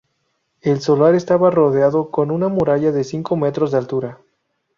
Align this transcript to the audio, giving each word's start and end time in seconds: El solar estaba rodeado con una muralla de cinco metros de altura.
El 0.61 0.79
solar 0.81 1.13
estaba 1.13 1.51
rodeado 1.51 2.09
con 2.09 2.31
una 2.31 2.47
muralla 2.47 2.91
de 2.91 3.03
cinco 3.03 3.37
metros 3.37 3.69
de 3.71 3.77
altura. 3.77 4.17